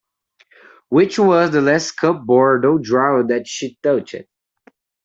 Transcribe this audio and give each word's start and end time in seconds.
Which 0.89 1.19
was 1.19 1.51
the 1.51 1.61
last 1.61 1.91
cupboard 1.91 2.65
or 2.65 2.79
drawer 2.79 3.21
that 3.27 3.47
she 3.47 3.77
touched? 3.83 4.15